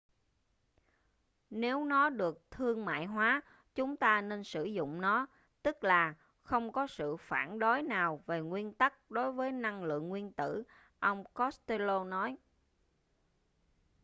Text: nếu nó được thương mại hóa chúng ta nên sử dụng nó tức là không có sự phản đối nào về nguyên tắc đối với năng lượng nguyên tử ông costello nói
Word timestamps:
nếu 1.49 1.85
nó 1.85 2.09
được 2.09 2.51
thương 2.51 2.85
mại 2.85 3.05
hóa 3.05 3.41
chúng 3.75 3.97
ta 3.97 4.21
nên 4.21 4.43
sử 4.43 4.63
dụng 4.63 5.01
nó 5.01 5.27
tức 5.63 5.83
là 5.83 6.15
không 6.41 6.71
có 6.71 6.87
sự 6.87 7.15
phản 7.17 7.59
đối 7.59 7.81
nào 7.83 8.23
về 8.25 8.41
nguyên 8.41 8.73
tắc 8.73 9.11
đối 9.11 9.31
với 9.31 9.51
năng 9.51 9.83
lượng 9.83 10.09
nguyên 10.09 10.31
tử 10.33 10.63
ông 10.99 11.23
costello 11.33 12.03
nói 12.03 12.37